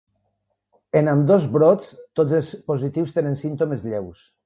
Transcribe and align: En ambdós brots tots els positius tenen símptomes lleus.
En 1.01 1.09
ambdós 1.11 1.45
brots 1.57 1.93
tots 2.21 2.39
els 2.41 2.53
positius 2.73 3.17
tenen 3.19 3.43
símptomes 3.47 3.91
lleus. 3.93 4.31